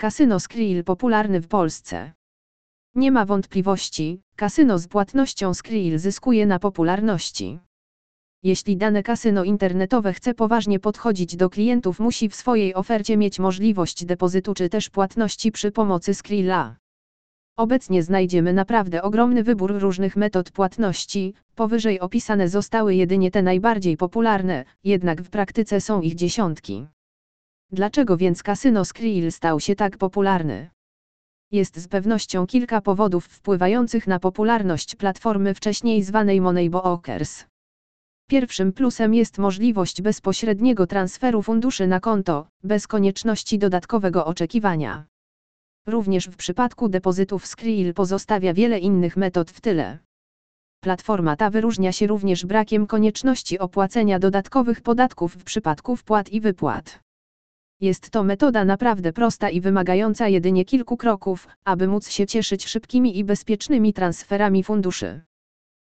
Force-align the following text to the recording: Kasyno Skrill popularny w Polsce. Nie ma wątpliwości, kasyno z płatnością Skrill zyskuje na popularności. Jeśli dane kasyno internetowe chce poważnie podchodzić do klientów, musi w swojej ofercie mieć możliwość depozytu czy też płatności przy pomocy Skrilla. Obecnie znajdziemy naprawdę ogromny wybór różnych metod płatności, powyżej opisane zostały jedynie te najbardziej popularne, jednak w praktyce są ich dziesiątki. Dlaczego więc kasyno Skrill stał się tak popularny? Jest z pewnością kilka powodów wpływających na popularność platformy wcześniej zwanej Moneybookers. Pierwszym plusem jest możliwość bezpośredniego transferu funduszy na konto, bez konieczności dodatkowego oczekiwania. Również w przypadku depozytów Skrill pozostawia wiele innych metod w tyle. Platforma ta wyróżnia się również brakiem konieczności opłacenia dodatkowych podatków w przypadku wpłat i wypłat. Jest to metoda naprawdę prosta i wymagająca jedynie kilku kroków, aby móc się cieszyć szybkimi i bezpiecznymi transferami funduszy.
Kasyno 0.00 0.40
Skrill 0.40 0.84
popularny 0.84 1.40
w 1.40 1.48
Polsce. 1.48 2.12
Nie 2.94 3.12
ma 3.12 3.24
wątpliwości, 3.26 4.20
kasyno 4.36 4.78
z 4.78 4.88
płatnością 4.88 5.54
Skrill 5.54 5.98
zyskuje 5.98 6.46
na 6.46 6.58
popularności. 6.58 7.58
Jeśli 8.42 8.76
dane 8.76 9.02
kasyno 9.02 9.44
internetowe 9.44 10.12
chce 10.12 10.34
poważnie 10.34 10.80
podchodzić 10.80 11.36
do 11.36 11.50
klientów, 11.50 12.00
musi 12.00 12.28
w 12.28 12.34
swojej 12.34 12.74
ofercie 12.74 13.16
mieć 13.16 13.38
możliwość 13.38 14.04
depozytu 14.04 14.54
czy 14.54 14.68
też 14.68 14.90
płatności 14.90 15.52
przy 15.52 15.72
pomocy 15.72 16.14
Skrilla. 16.14 16.76
Obecnie 17.56 18.02
znajdziemy 18.02 18.52
naprawdę 18.52 19.02
ogromny 19.02 19.42
wybór 19.42 19.78
różnych 19.78 20.16
metod 20.16 20.50
płatności, 20.50 21.34
powyżej 21.54 22.00
opisane 22.00 22.48
zostały 22.48 22.94
jedynie 22.94 23.30
te 23.30 23.42
najbardziej 23.42 23.96
popularne, 23.96 24.64
jednak 24.84 25.22
w 25.22 25.30
praktyce 25.30 25.80
są 25.80 26.00
ich 26.00 26.14
dziesiątki. 26.14 26.86
Dlaczego 27.72 28.16
więc 28.16 28.42
kasyno 28.42 28.84
Skrill 28.84 29.32
stał 29.32 29.60
się 29.60 29.76
tak 29.76 29.96
popularny? 29.96 30.70
Jest 31.52 31.76
z 31.76 31.88
pewnością 31.88 32.46
kilka 32.46 32.80
powodów 32.80 33.24
wpływających 33.24 34.06
na 34.06 34.18
popularność 34.18 34.96
platformy 34.96 35.54
wcześniej 35.54 36.02
zwanej 36.02 36.40
Moneybookers. 36.40 37.44
Pierwszym 38.28 38.72
plusem 38.72 39.14
jest 39.14 39.38
możliwość 39.38 40.02
bezpośredniego 40.02 40.86
transferu 40.86 41.42
funduszy 41.42 41.86
na 41.86 42.00
konto, 42.00 42.46
bez 42.62 42.86
konieczności 42.86 43.58
dodatkowego 43.58 44.26
oczekiwania. 44.26 45.04
Również 45.86 46.26
w 46.26 46.36
przypadku 46.36 46.88
depozytów 46.88 47.46
Skrill 47.46 47.94
pozostawia 47.94 48.54
wiele 48.54 48.78
innych 48.78 49.16
metod 49.16 49.50
w 49.50 49.60
tyle. 49.60 49.98
Platforma 50.80 51.36
ta 51.36 51.50
wyróżnia 51.50 51.92
się 51.92 52.06
również 52.06 52.46
brakiem 52.46 52.86
konieczności 52.86 53.58
opłacenia 53.58 54.18
dodatkowych 54.18 54.80
podatków 54.80 55.34
w 55.34 55.44
przypadku 55.44 55.96
wpłat 55.96 56.28
i 56.28 56.40
wypłat. 56.40 57.07
Jest 57.80 58.10
to 58.10 58.24
metoda 58.24 58.64
naprawdę 58.64 59.12
prosta 59.12 59.50
i 59.50 59.60
wymagająca 59.60 60.28
jedynie 60.28 60.64
kilku 60.64 60.96
kroków, 60.96 61.48
aby 61.64 61.88
móc 61.88 62.10
się 62.10 62.26
cieszyć 62.26 62.66
szybkimi 62.66 63.18
i 63.18 63.24
bezpiecznymi 63.24 63.92
transferami 63.92 64.64
funduszy. 64.64 65.20